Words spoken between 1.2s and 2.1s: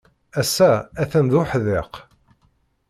d uḥdiq.